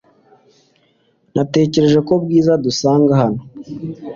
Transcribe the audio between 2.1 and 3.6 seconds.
Bwiza adusanga hano.